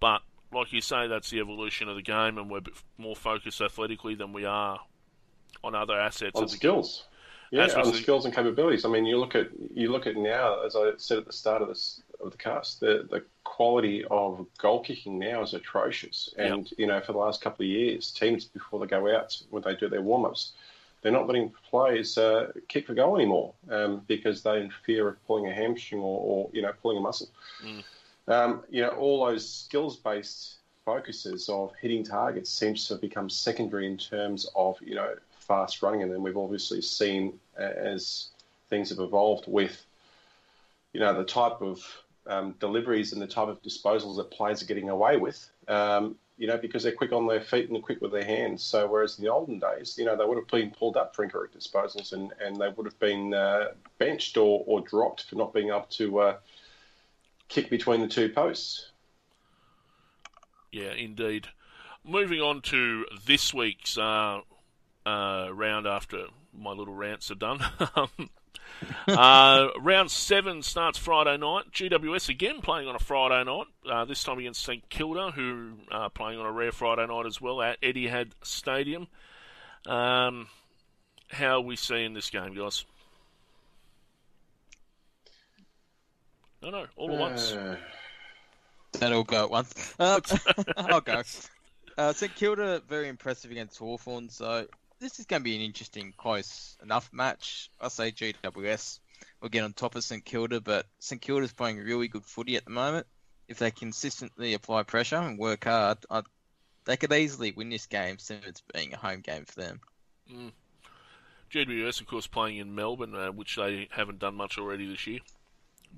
[0.00, 2.60] But like you say, that's the evolution of the game, and we're
[2.96, 4.80] more focused athletically than we are
[5.62, 6.38] on other assets.
[6.38, 7.04] On skills.
[7.50, 8.84] Yeah, on the- skills and capabilities.
[8.84, 11.62] I mean, you look at you look at now, as I said at the start
[11.62, 16.32] of this of the cast, the the quality of goal kicking now is atrocious.
[16.36, 19.62] And you know, for the last couple of years, teams before they go out when
[19.62, 20.52] they do their warm ups,
[21.00, 25.26] they're not letting players uh, kick for goal anymore um, because they're in fear of
[25.26, 27.28] pulling a hamstring or, or you know pulling a muscle.
[28.26, 33.28] Um, you know, all those skills based focuses of hitting targets seems to have become
[33.30, 35.14] secondary in terms of you know
[35.48, 38.28] fast running, and then we've obviously seen as
[38.70, 39.84] things have evolved with
[40.92, 41.82] you know the type of
[42.26, 45.50] um, deliveries and the type of disposals that players are getting away with.
[45.66, 48.62] Um, you know, because they're quick on their feet and quick with their hands.
[48.62, 51.24] So whereas in the olden days, you know, they would have been pulled up for
[51.24, 55.52] incorrect disposals and, and they would have been uh, benched or, or dropped for not
[55.52, 56.36] being able to uh,
[57.48, 58.92] kick between the two posts.
[60.70, 61.48] Yeah, indeed.
[62.04, 64.40] Moving on to this week's uh,
[65.08, 67.60] uh, round after my little rants are done.
[69.08, 71.72] uh, round seven starts Friday night.
[71.72, 76.10] GWS again playing on a Friday night, uh, this time against St Kilda, who are
[76.10, 79.06] playing on a rare Friday night as well at Etihad Stadium.
[79.86, 80.48] Um,
[81.30, 82.84] how are we seeing this game, guys?
[86.62, 87.52] No, no, all at once.
[87.52, 87.76] Uh,
[88.92, 89.94] That'll go at once.
[90.00, 90.20] Uh,
[90.76, 91.22] I'll go.
[91.96, 94.66] Uh, St Kilda very impressive against Hawthorn, so
[95.00, 97.70] this is going to be an interesting, close enough match.
[97.80, 98.98] I say GWS
[99.40, 102.64] will get on top of St Kilda, but St Kilda's playing really good footy at
[102.64, 103.06] the moment.
[103.48, 106.22] If they consistently apply pressure and work hard, I,
[106.84, 109.80] they could easily win this game, since it's being a home game for them.
[111.52, 115.20] GWS, of course, playing in Melbourne, uh, which they haven't done much already this year.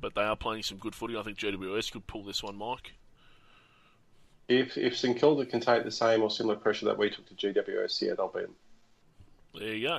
[0.00, 1.16] But they are playing some good footy.
[1.16, 2.92] I think GWS could pull this one, Mike.
[4.48, 7.34] if if St Kilda can take the same or similar pressure that we took to
[7.34, 8.54] GWS, yeah, they'll beat them.
[9.54, 9.98] There you go.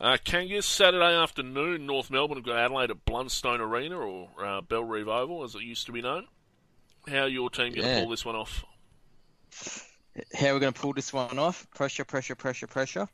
[0.00, 5.08] Uh, Kangas, Saturday afternoon, North Melbourne have got Adelaide at Blundstone Arena, or uh, Bellerive
[5.08, 6.26] Oval, as it used to be known.
[7.08, 8.00] How are your team going to Yeah.
[8.00, 8.64] pull this one off?
[10.34, 11.68] How are we going to pull this one off?
[11.74, 13.08] Pressure, pressure, pressure, pressure.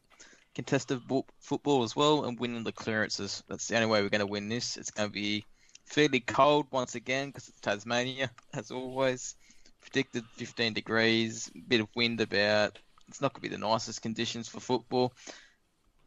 [0.54, 3.42] Contested bo- football as well, and winning the clearances.
[3.48, 4.76] That's the only way we're going to win this.
[4.76, 5.44] It's going to be
[5.84, 9.36] fairly cold once again because it's Tasmania, as always.
[9.82, 12.78] Predicted 15 degrees, bit of wind about.
[13.10, 15.12] It's not going to be the nicest conditions for football.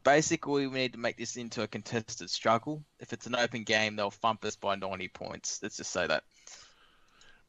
[0.04, 2.84] Basically, we need to make this into a contested struggle.
[3.00, 5.60] If it's an open game, they'll thump us by 90 points.
[5.62, 6.24] Let's just say that.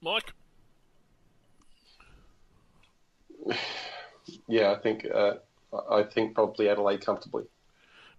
[0.00, 0.32] Mike?
[4.48, 5.34] Yeah, I think uh,
[5.90, 7.44] I think probably Adelaide comfortably.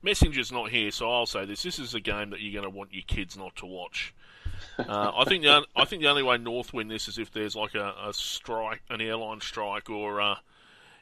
[0.04, 2.78] Messenger's not here, so I'll say this: this is a game that you're going to
[2.78, 4.14] want your kids not to watch.
[4.78, 7.32] Uh, I think the on- I think the only way North win this is if
[7.32, 10.36] there's like a, a strike, an airline strike, or uh,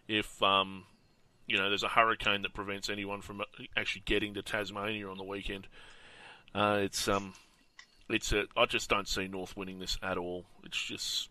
[0.07, 0.83] if um,
[1.47, 3.45] you know there's a hurricane that prevents anyone from uh,
[3.77, 5.67] actually getting to Tasmania on the weekend.
[6.55, 7.33] Uh, it's um,
[8.09, 10.45] it's a, I just don't see North winning this at all.
[10.63, 11.29] It's just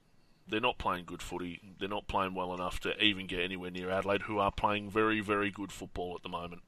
[0.49, 1.61] they're not playing good footy.
[1.79, 5.21] They're not playing well enough to even get anywhere near Adelaide, who are playing very
[5.21, 6.63] very good football at the moment.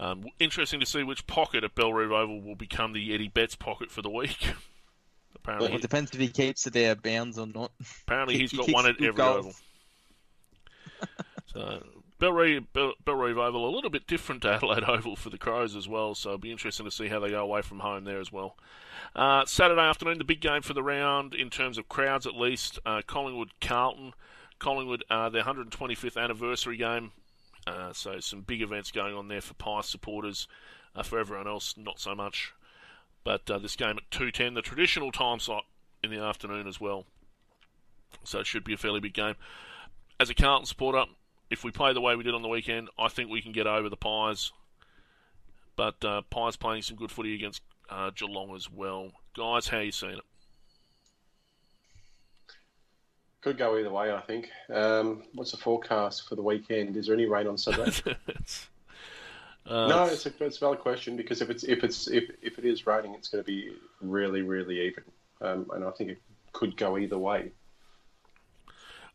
[0.00, 3.90] Um, interesting to see which pocket at Bellerive Oval will become the Eddie Betts pocket
[3.90, 4.52] for the week.
[5.34, 7.72] apparently, Well, it depends if he keeps it out of bounds or not.
[8.06, 9.38] apparently he- he's he got one at every goals.
[9.38, 9.54] oval.
[11.46, 11.82] so
[12.18, 16.14] Bellerive Oval a little bit different to Adelaide Oval for the Crows as well.
[16.14, 18.56] So it'll be interesting to see how they go away from home there as well.
[19.14, 22.78] Uh, Saturday afternoon, the big game for the round in terms of crowds at least.
[22.84, 24.14] Uh, Collingwood Carlton.
[24.58, 27.12] Collingwood, uh, their 125th anniversary game.
[27.66, 30.48] Uh, so some big events going on there for Pies supporters.
[30.96, 32.52] Uh, for everyone else, not so much.
[33.22, 35.64] But uh, this game at 2.10, the traditional time slot
[36.02, 37.04] in the afternoon as well.
[38.24, 39.34] So it should be a fairly big game.
[40.20, 41.04] As a Carlton supporter,
[41.50, 43.66] if we play the way we did on the weekend, I think we can get
[43.66, 44.52] over the Pies.
[45.76, 49.12] But uh, Pies playing some good footy against uh, Geelong as well.
[49.36, 50.24] Guys, how you seeing it?
[53.40, 54.50] Could go either way, I think.
[54.68, 56.96] Um, what's the forecast for the weekend?
[56.96, 57.92] Is there any rain on Sunday?
[59.66, 62.58] Uh, no, it's a, it's a valid question because if it's if it's if, if
[62.58, 65.02] it is raining, it's going to be really really even,
[65.42, 66.18] um, and I think it
[66.54, 67.52] could go either way.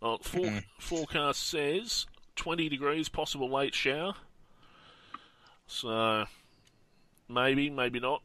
[0.03, 4.13] Well, for, forecast says 20 degrees, possible late shower.
[5.65, 6.25] So
[7.29, 8.21] maybe, maybe not.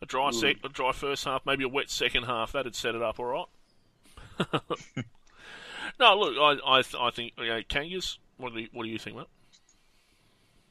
[0.00, 2.52] A dry sec, a dry first half, maybe a wet second half.
[2.52, 3.46] That'd set it up all right.
[5.98, 8.90] no, look, I, I, th- I think, you know, Kangas, what do you, what do
[8.90, 9.26] you think, mate?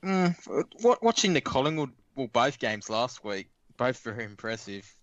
[0.04, 4.97] Mm, watching the Collingwood well, both games last week, both very impressive.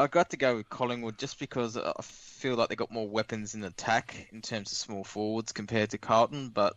[0.00, 3.54] I got to go with Collingwood just because I feel like they got more weapons
[3.54, 6.74] in attack in terms of small forwards compared to Carlton, but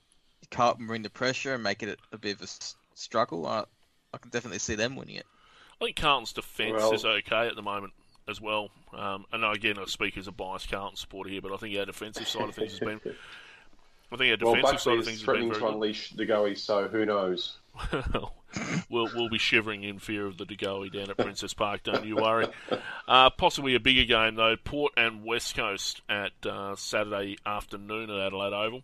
[0.51, 2.47] Carlton bring the pressure and make it a bit of a
[2.95, 3.47] struggle.
[3.47, 3.63] I,
[4.13, 5.25] I can definitely see them winning it.
[5.81, 7.93] I think Carlton's defence well, is okay at the moment
[8.27, 8.69] as well.
[8.93, 11.85] Um, and again, I speak as a biased Carlton supporter here, but I think our
[11.85, 12.99] defensive side of things has been.
[14.11, 16.55] I think our defensive well, side of things has been very to unleash De Goey,
[16.55, 17.57] so who knows?
[18.89, 21.83] we'll we'll be shivering in fear of the De Goey down at Princes Park.
[21.83, 22.47] Don't you worry.
[23.07, 24.55] Uh, possibly a bigger game though.
[24.63, 28.83] Port and West Coast at uh, Saturday afternoon at Adelaide Oval.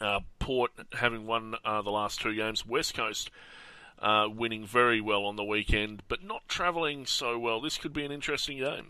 [0.00, 2.66] Uh, Port having won uh, the last two games.
[2.66, 3.30] West Coast
[4.00, 7.60] uh, winning very well on the weekend, but not travelling so well.
[7.60, 8.88] This could be an interesting game.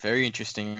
[0.00, 0.78] Very interesting.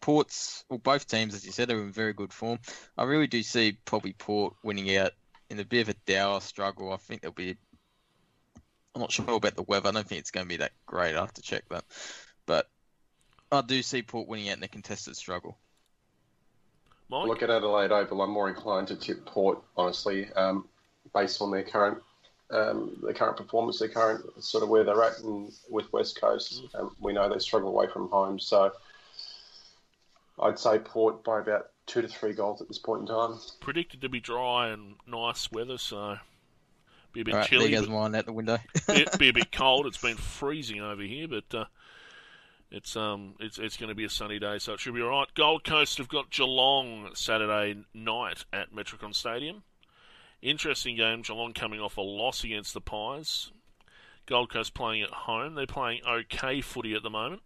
[0.00, 2.58] Port's, well, both teams, as you said, are in very good form.
[2.96, 5.12] I really do see probably Port winning out
[5.50, 6.92] in a bit of a dour struggle.
[6.92, 7.56] I think there'll be.
[8.94, 9.88] I'm not sure about the weather.
[9.88, 11.16] I don't think it's going to be that great.
[11.16, 11.84] I have to check that.
[12.46, 12.68] But
[13.52, 15.58] I do see Port winning out in a contested struggle.
[17.08, 17.28] Mike?
[17.28, 18.22] Look at Adelaide Oval.
[18.22, 20.66] I'm more inclined to tip Port, honestly, um,
[21.14, 21.98] based on their current
[22.50, 26.62] um, their current performance, their current sort of where they're at, and with West Coast,
[26.62, 26.80] mm.
[26.80, 28.38] um, we know they struggle away from home.
[28.38, 28.72] So
[30.40, 33.38] I'd say Port by about two to three goals at this point in time.
[33.60, 36.18] Predicted to be dry and nice weather, so
[37.12, 37.70] be a bit right, chilly.
[37.70, 38.58] There goes mine out the window.
[38.88, 39.86] be, be a bit cold.
[39.86, 41.54] It's been freezing over here, but.
[41.54, 41.64] Uh,
[42.68, 45.10] it's um it's it's going to be a sunny day, so it should be all
[45.10, 45.32] right.
[45.34, 49.62] Gold Coast have got Geelong Saturday night at Metricon Stadium.
[50.42, 51.22] Interesting game.
[51.22, 53.52] Geelong coming off a loss against the Pies.
[54.26, 55.54] Gold Coast playing at home.
[55.54, 57.42] They're playing okay footy at the moment.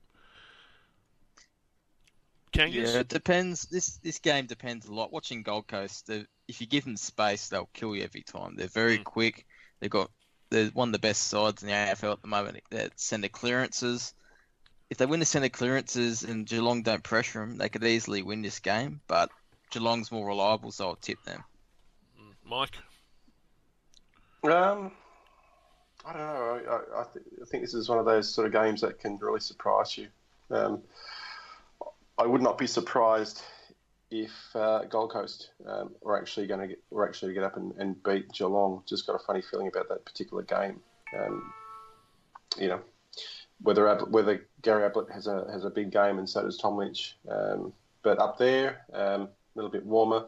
[2.53, 2.75] Kangas?
[2.75, 3.63] Yeah, it depends.
[3.65, 5.13] This this game depends a lot.
[5.13, 6.11] Watching Gold Coast,
[6.49, 8.57] if you give them space, they'll kill you every time.
[8.57, 9.05] They're very mm.
[9.05, 9.47] quick.
[9.81, 10.11] They've got
[10.51, 12.59] they're one of the best sides in the AFL at the moment.
[12.71, 14.15] They send the clearances
[14.91, 18.43] if they win the centre clearances and Geelong don't pressure them, they could easily win
[18.43, 19.01] this game.
[19.07, 19.31] But
[19.71, 21.45] Geelong's more reliable, so I'll tip them.
[22.45, 22.77] Mike.
[24.43, 24.91] Um,
[26.05, 26.61] I don't know.
[26.69, 29.17] I, I, th- I, think this is one of those sort of games that can
[29.19, 30.09] really surprise you.
[30.51, 30.83] Um,
[32.21, 33.43] I would not be surprised
[34.11, 37.73] if uh, Gold Coast um, were actually going to get were actually get up and,
[37.79, 38.83] and, beat Geelong.
[38.87, 40.81] Just got a funny feeling about that particular game.
[41.19, 41.51] Um,
[42.59, 42.81] you know,
[43.63, 47.17] whether whether Gary Ablett has a has a big game and so does Tom Lynch.
[47.27, 50.27] Um, but up there, um, a little bit warmer.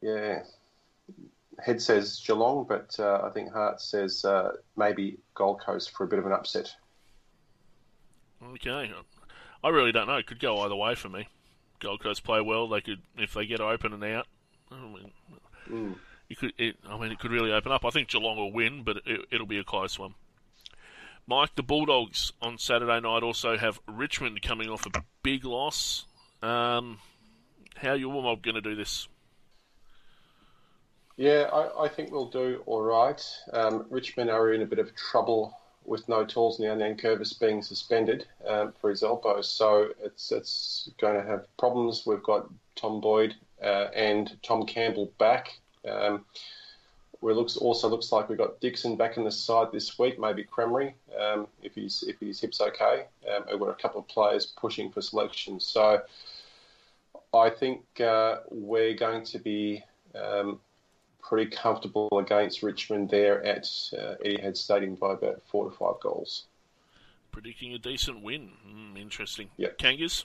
[0.00, 0.42] Yeah,
[1.58, 6.08] head says Geelong, but uh, I think Heart says uh, maybe Gold Coast for a
[6.08, 6.72] bit of an upset.
[8.52, 8.92] Okay,
[9.62, 10.16] I really don't know.
[10.16, 11.28] It could go either way for me.
[11.80, 12.68] Gold Coast play well.
[12.68, 14.26] They could if they get open and out.
[14.70, 15.10] I mean,
[15.70, 15.94] mm.
[16.28, 16.52] you could.
[16.58, 17.84] It, I mean, it could really open up.
[17.84, 20.14] I think Geelong will win, but it, it'll be a close one.
[21.26, 26.06] Mike, the Bulldogs on Saturday night also have Richmond coming off a big loss.
[26.42, 26.98] Um,
[27.76, 29.08] how are you mob going to do this?
[31.16, 33.22] Yeah, I, I, think we'll do all right.
[33.52, 35.54] Um, Richmond are in a bit of trouble
[35.88, 41.20] with no tools now, Nankervis being suspended um, for his elbow, so it's it's going
[41.20, 42.04] to have problems.
[42.06, 45.58] We've got Tom Boyd uh, and Tom Campbell back.
[45.88, 46.24] Um,
[47.20, 50.44] where looks also looks like we've got Dickson back in the side this week, maybe
[50.44, 53.06] Cremery um, if he's if his hip's okay.
[53.28, 56.02] Um, we've got a couple of players pushing for selection, so
[57.34, 59.82] I think uh, we're going to be
[60.14, 60.60] um,
[61.28, 66.44] pretty comfortable against Richmond there at uh, Etihad Stadium by about four to five goals.
[67.30, 68.50] Predicting a decent win.
[68.66, 69.50] Mm, interesting.
[69.56, 70.24] Yeah, Kangas.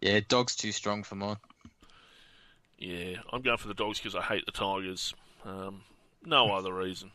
[0.00, 1.36] Yeah, dogs too strong for mine.
[2.76, 5.14] Yeah, I'm going for the dogs because I hate the Tigers.
[5.44, 5.82] Um,
[6.24, 7.12] no other reason.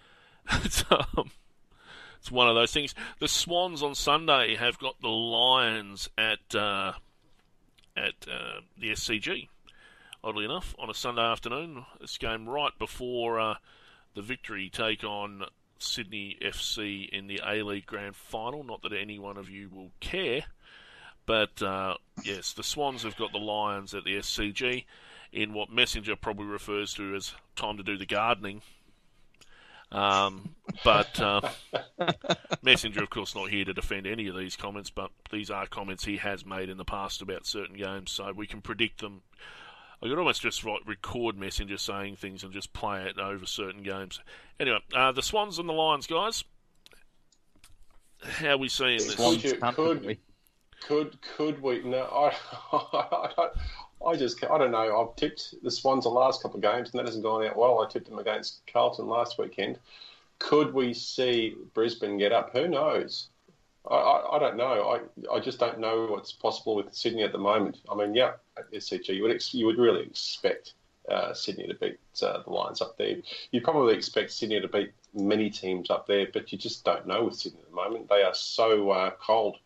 [0.64, 1.30] it's, um,
[2.18, 2.94] it's one of those things.
[3.20, 6.92] The Swans on Sunday have got the Lions at uh,
[7.96, 9.48] at uh, the SCG.
[10.22, 13.54] Oddly enough, on a Sunday afternoon, this game right before uh,
[14.14, 15.44] the victory take on
[15.78, 18.64] Sydney FC in the A League Grand Final.
[18.64, 20.42] Not that any one of you will care,
[21.24, 21.94] but uh,
[22.24, 24.84] yes, the Swans have got the Lions at the SCG
[25.32, 28.62] in what Messenger probably refers to as time to do the gardening.
[29.90, 30.54] Um,
[30.84, 31.40] but uh,
[32.62, 36.04] Messenger, of course, not here to defend any of these comments, but these are comments
[36.04, 39.22] he has made in the past about certain games, so we can predict them.
[40.02, 43.82] I could almost just write, record Messenger saying things and just play it over certain
[43.82, 44.20] games.
[44.60, 46.44] Anyway, uh, the Swans and the Lions, guys.
[48.22, 49.14] How are we seeing this?
[49.14, 50.18] Could, could,
[50.80, 51.82] could, could we?
[51.82, 52.36] No, I,
[52.72, 53.48] I,
[54.06, 55.00] I just, I don't know.
[55.00, 57.80] I've tipped the Swans the last couple of games, and that hasn't gone out well.
[57.80, 59.78] I tipped them against Carlton last weekend.
[60.38, 62.52] Could we see Brisbane get up?
[62.52, 63.28] Who knows?
[63.88, 65.00] I, I, I don't know.
[65.30, 67.78] I, I just don't know what's possible with Sydney at the moment.
[67.90, 70.74] I mean, yeah, at SCG, you would ex- you would really expect
[71.10, 73.16] uh, Sydney to beat uh, the Lions up there.
[73.50, 77.24] You'd probably expect Sydney to beat many teams up there, but you just don't know
[77.24, 78.08] with Sydney at the moment.
[78.08, 79.56] They are so uh, cold.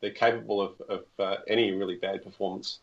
[0.00, 2.80] They're capable of, of uh, any really bad performance.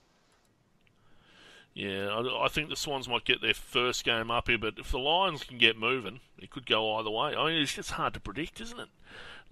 [1.73, 4.91] Yeah, I, I, think the Swans might get their first game up here, but if
[4.91, 7.35] the Lions can get moving, it could go either way.
[7.35, 8.89] I mean, it's just hard to predict, isn't it?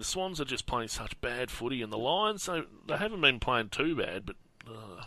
[0.02, 3.40] The Swans are just playing such bad footy, and the Lions, they, they haven't been
[3.40, 4.36] playing too bad, but
[4.68, 5.04] uh,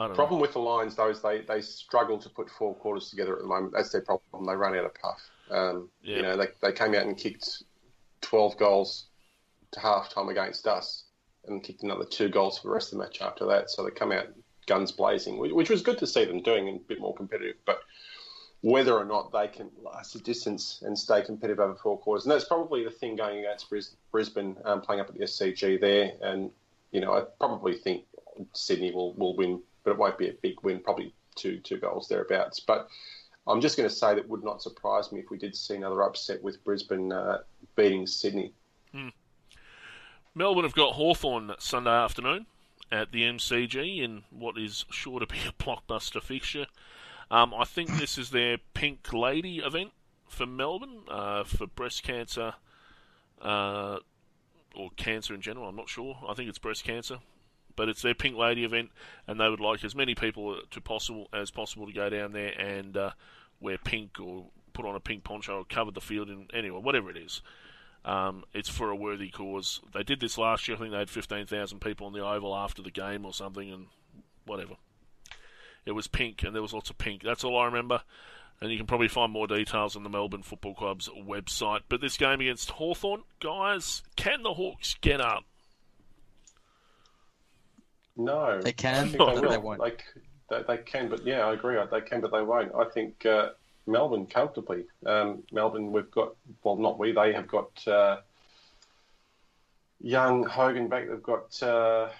[0.00, 0.42] I don't problem know.
[0.42, 3.46] with the Lions, though, is they, they struggle to put four quarters together at the
[3.46, 3.72] moment.
[3.72, 4.46] That's their problem.
[4.46, 5.30] They run out of puff.
[5.48, 6.16] Um, Yeah.
[6.16, 7.62] You know, they, they came out and kicked
[8.22, 9.06] 12 goals
[9.70, 11.04] to half time against us
[11.46, 13.70] and kicked another two goals for the rest of the match after that.
[13.70, 14.26] So they come out
[14.66, 17.58] guns blazing, which, which was good to see them doing and a bit more competitive.
[17.64, 17.78] But
[18.62, 22.32] whether or not they can last a distance and stay competitive over four quarters, and
[22.32, 23.72] that's probably the thing going against
[24.10, 26.12] Brisbane, um, playing up at the SCG there.
[26.20, 26.50] And,
[26.92, 28.04] you know, I probably think
[28.52, 32.08] Sydney will, will win, but it won't be a big win, probably two two goals
[32.08, 32.60] thereabouts.
[32.60, 32.88] But
[33.46, 36.02] I'm just going to say that would not surprise me if we did see another
[36.02, 37.38] upset with Brisbane uh,
[37.76, 38.52] beating Sydney.
[40.34, 42.46] Melbourne have got Hawthorn Sunday afternoon
[42.92, 46.66] at the MCG in what is sure to be a blockbuster fixture.
[47.30, 49.92] Um, I think this is their Pink Lady event
[50.28, 52.54] for Melbourne uh, for breast cancer
[53.40, 53.98] uh,
[54.74, 55.68] or cancer in general.
[55.68, 56.18] I'm not sure.
[56.28, 57.18] I think it's breast cancer,
[57.76, 58.90] but it's their Pink Lady event,
[59.28, 62.58] and they would like as many people to possible as possible to go down there
[62.58, 63.10] and uh,
[63.60, 67.10] wear pink or put on a pink poncho or cover the field in anyway, whatever
[67.10, 67.42] it is.
[68.04, 69.80] Um, it's for a worthy cause.
[69.92, 70.76] They did this last year.
[70.76, 73.86] I think they had 15,000 people on the Oval after the game or something, and
[74.46, 74.76] whatever.
[75.86, 77.22] It was pink, and there was lots of pink.
[77.22, 78.02] That's all I remember.
[78.60, 81.80] And you can probably find more details on the Melbourne Football Club's website.
[81.88, 85.44] But this game against Hawthorn, guys, can the Hawks get up?
[88.16, 89.60] No, They can, but they, they will.
[89.62, 89.80] won't.
[89.80, 90.04] Like
[90.50, 91.78] they, they can, but yeah, I agree.
[91.90, 92.74] They can, but they won't.
[92.74, 93.50] I think uh,
[93.86, 94.84] Melbourne comfortably.
[95.06, 97.12] Um, Melbourne, we've got well, not we.
[97.12, 98.18] They have got uh,
[100.00, 101.08] young Hogan back.
[101.08, 102.10] They've got uh,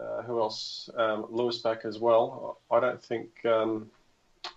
[0.00, 0.88] uh, who else?
[0.96, 2.58] Um, Lewis back as well.
[2.70, 3.90] I don't think um,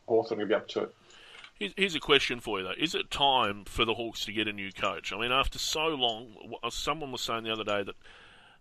[0.08, 0.96] Hawthorn will be up to it.
[1.60, 2.74] Here's- a question for you, though.
[2.78, 5.12] Is it time for the Hawks to get a new coach?
[5.12, 6.36] I mean, after so long,
[6.70, 7.96] someone was saying the other day that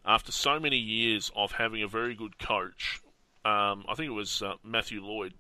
[0.05, 3.01] after so many years of having a very good coach,
[3.45, 5.35] um, I think it was uh, Matthew Lloyd,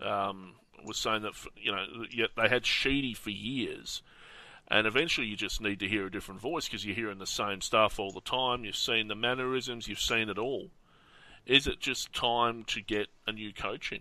[0.00, 0.54] um,
[0.84, 1.84] was saying that, you know,
[2.36, 4.02] they had Sheedy for years.
[4.70, 7.62] And eventually you just need to hear a different voice because you're hearing the same
[7.62, 8.64] stuff all the time.
[8.64, 10.70] You've seen the mannerisms, you've seen it all.
[11.46, 14.00] Is it just time to get a new coach in?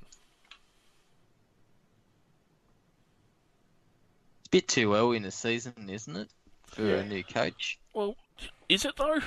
[4.41, 6.29] It's a bit too early in the season, isn't it,
[6.65, 6.95] for Yeah.
[6.95, 7.79] a new coach?
[7.93, 8.17] Well,
[8.67, 9.21] is it though?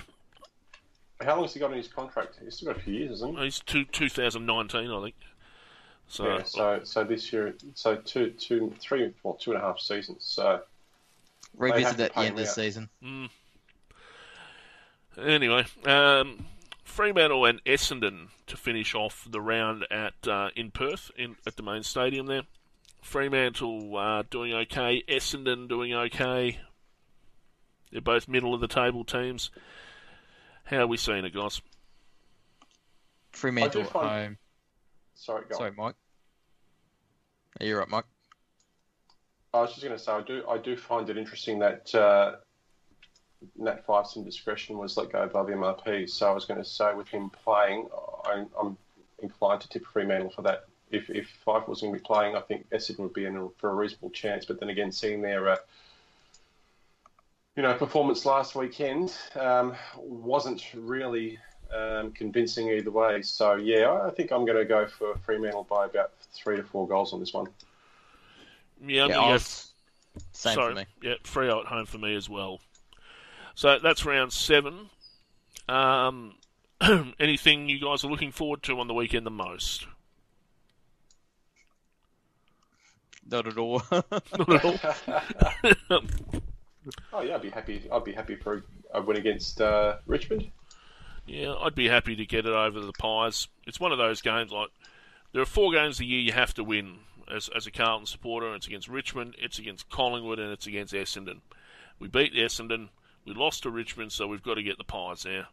[1.22, 2.38] How long has he got in his contract?
[2.42, 3.44] He's still got a few years, hasn't he?
[3.44, 5.14] He's two, 2019, I think.
[6.08, 6.42] So, yeah.
[6.42, 10.24] So, so this year, so two, two, three, well, two and a half seasons.
[10.24, 10.62] So.
[11.56, 12.88] Revisit to at the end of the season.
[13.02, 13.28] mm.
[15.18, 16.46] anyway, um,
[16.84, 21.62] Fremantle and Essendon to finish off the round at uh, in Perth in at the
[21.62, 22.42] main stadium there.
[23.02, 26.58] Fremantle uh, doing okay, Essendon doing okay.
[27.90, 29.50] They're both middle of the table teams.
[30.64, 31.60] How are we seeing it, guys?
[33.32, 34.38] Fremantle at find- home.
[35.14, 35.58] Sorry, go on.
[35.58, 35.94] Sorry, Mike.
[37.60, 38.04] Are you right, Mike?
[39.52, 42.36] I was just going to say, I do, I do find it interesting that uh,
[43.56, 46.08] Nat Fyfe's indiscretion was let go above MRP.
[46.08, 47.88] So I was going to say, with him playing,
[48.24, 48.76] I, I'm
[49.20, 50.66] inclined to tip Fremantle for that.
[50.92, 53.70] If, if Fife was going to be playing, I think Essendon would be in for
[53.70, 54.44] a reasonable chance.
[54.44, 55.56] But then again, seeing their, uh,
[57.56, 61.38] you know, performance last weekend um, wasn't really
[61.76, 63.22] um, convincing either way.
[63.22, 66.86] So yeah, I think I'm going to go for Fremantle by about three to four
[66.86, 67.48] goals on this one.
[68.82, 69.66] Yeah, I'm yeah, gonna go was-
[70.32, 70.86] same Sorry, for me.
[71.02, 72.60] Yeah, Freo at home for me as well.
[73.54, 74.90] So that's round seven.
[75.68, 76.34] Um,
[77.20, 79.86] anything you guys are looking forward to on the weekend the most?
[83.30, 83.82] Not at all.
[83.90, 86.00] Not at all.
[87.12, 87.86] Oh yeah, I'd be happy.
[87.92, 88.64] I'd be happy for
[88.94, 90.50] a win against uh, Richmond.
[91.26, 93.48] Yeah, I'd be happy to get it over the Pies.
[93.66, 94.70] It's one of those games like
[95.32, 96.96] there are four games a year you have to win
[97.34, 98.54] as as a Carlton supporter.
[98.54, 101.40] It's against Richmond, it's against Collingwood, and it's against Essendon.
[101.98, 102.88] We beat Essendon,
[103.24, 105.46] we lost to Richmond, so we've got to get the Pies there.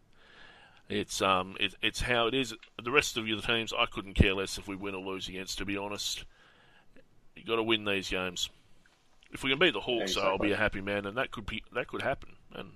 [0.89, 2.53] It's um, it, it's how it is.
[2.82, 5.57] The rest of the teams, I couldn't care less if we win or lose against.
[5.57, 6.23] To be honest,
[7.36, 8.49] you got to win these games.
[9.32, 11.32] If we can beat the Hawks, Yeah, though, I'll be a happy man, and that
[11.32, 12.69] could be that could happen, and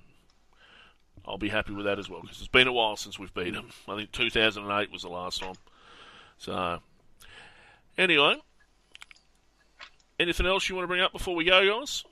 [1.25, 3.53] I'll be happy with that as well because it's been a while since we've beat
[3.53, 3.69] them.
[3.87, 5.55] I think 2008 was the last time.
[6.37, 6.79] So,
[7.97, 8.35] anyway,
[10.21, 12.03] anything else you want to bring up before we go, guys?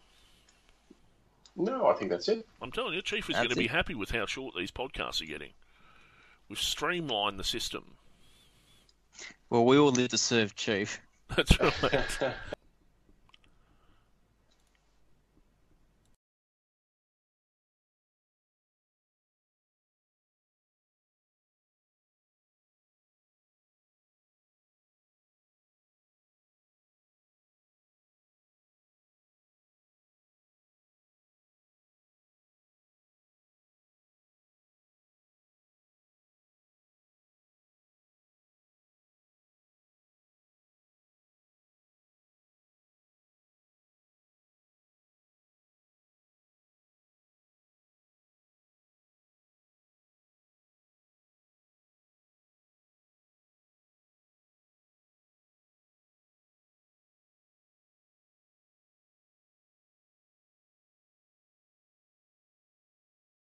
[1.55, 2.45] No, I think that's it.
[2.61, 5.21] I'm telling you, Chief is That's going to be happy with how short these podcasts
[5.21, 5.51] are getting.
[6.47, 7.83] We've streamlined the system.
[9.49, 10.99] Well, we all live to serve Chief.
[11.35, 12.33] That's right.